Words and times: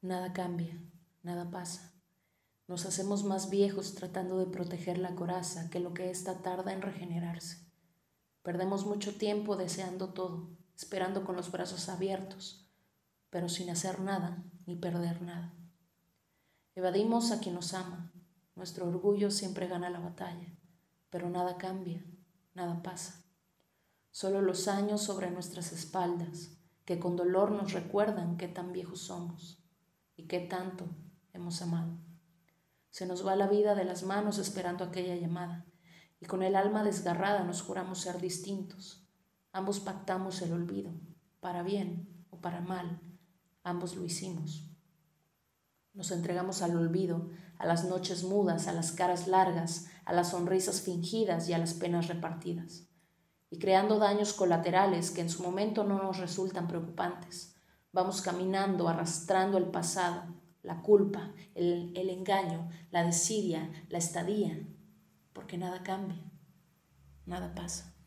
Nada 0.00 0.32
cambia, 0.32 0.80
nada 1.24 1.50
pasa. 1.50 1.92
Nos 2.68 2.86
hacemos 2.86 3.24
más 3.24 3.50
viejos 3.50 3.96
tratando 3.96 4.38
de 4.38 4.46
proteger 4.46 4.96
la 4.96 5.16
coraza 5.16 5.70
que 5.70 5.80
lo 5.80 5.92
que 5.92 6.08
ésta 6.08 6.40
tarda 6.40 6.72
en 6.72 6.82
regenerarse. 6.82 7.66
Perdemos 8.44 8.86
mucho 8.86 9.16
tiempo 9.16 9.56
deseando 9.56 10.10
todo, 10.10 10.50
esperando 10.76 11.24
con 11.24 11.34
los 11.34 11.50
brazos 11.50 11.88
abiertos, 11.88 12.70
pero 13.28 13.48
sin 13.48 13.70
hacer 13.70 13.98
nada 13.98 14.44
ni 14.66 14.76
perder 14.76 15.20
nada. 15.20 15.52
Evadimos 16.76 17.32
a 17.32 17.40
quien 17.40 17.56
nos 17.56 17.74
ama. 17.74 18.12
Nuestro 18.54 18.86
orgullo 18.86 19.32
siempre 19.32 19.66
gana 19.66 19.90
la 19.90 19.98
batalla, 19.98 20.56
pero 21.10 21.28
nada 21.28 21.58
cambia, 21.58 22.04
nada 22.54 22.84
pasa. 22.84 23.24
Solo 24.12 24.42
los 24.42 24.68
años 24.68 25.02
sobre 25.02 25.32
nuestras 25.32 25.72
espaldas, 25.72 26.52
que 26.84 27.00
con 27.00 27.16
dolor 27.16 27.50
nos 27.50 27.72
recuerdan 27.72 28.36
qué 28.36 28.46
tan 28.46 28.72
viejos 28.72 29.00
somos 29.00 29.58
y 30.18 30.24
qué 30.24 30.40
tanto 30.40 30.84
hemos 31.32 31.62
amado. 31.62 31.96
Se 32.90 33.06
nos 33.06 33.26
va 33.26 33.36
la 33.36 33.46
vida 33.46 33.74
de 33.74 33.84
las 33.84 34.02
manos 34.02 34.38
esperando 34.38 34.84
aquella 34.84 35.14
llamada, 35.14 35.64
y 36.20 36.26
con 36.26 36.42
el 36.42 36.56
alma 36.56 36.82
desgarrada 36.82 37.44
nos 37.44 37.62
juramos 37.62 38.00
ser 38.00 38.20
distintos. 38.20 39.06
Ambos 39.52 39.78
pactamos 39.78 40.42
el 40.42 40.52
olvido, 40.52 40.92
para 41.40 41.62
bien 41.62 42.26
o 42.30 42.40
para 42.40 42.60
mal, 42.60 43.00
ambos 43.62 43.94
lo 43.94 44.04
hicimos. 44.04 44.68
Nos 45.94 46.10
entregamos 46.10 46.62
al 46.62 46.76
olvido, 46.76 47.30
a 47.56 47.66
las 47.66 47.84
noches 47.84 48.24
mudas, 48.24 48.66
a 48.66 48.72
las 48.72 48.90
caras 48.92 49.28
largas, 49.28 49.86
a 50.04 50.12
las 50.12 50.30
sonrisas 50.30 50.80
fingidas 50.80 51.48
y 51.48 51.52
a 51.52 51.58
las 51.58 51.74
penas 51.74 52.08
repartidas, 52.08 52.88
y 53.50 53.58
creando 53.60 53.98
daños 53.98 54.32
colaterales 54.32 55.12
que 55.12 55.20
en 55.20 55.30
su 55.30 55.44
momento 55.44 55.84
no 55.84 56.02
nos 56.02 56.18
resultan 56.18 56.66
preocupantes. 56.66 57.57
Vamos 57.98 58.22
caminando, 58.22 58.86
arrastrando 58.88 59.58
el 59.58 59.72
pasado, 59.72 60.22
la 60.62 60.82
culpa, 60.82 61.32
el, 61.56 61.92
el 61.96 62.10
engaño, 62.10 62.70
la 62.92 63.02
desidia, 63.02 63.72
la 63.88 63.98
estadía, 63.98 64.56
porque 65.32 65.58
nada 65.58 65.82
cambia, 65.82 66.22
nada 67.26 67.56
pasa. 67.56 67.97